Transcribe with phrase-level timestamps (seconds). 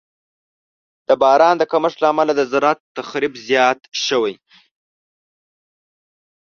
[1.07, 4.35] د باران د کمښت له امله د زراعت تخریب زیات شوی.